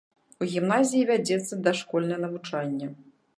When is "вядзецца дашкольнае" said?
1.11-2.19